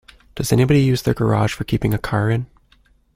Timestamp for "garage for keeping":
1.13-1.93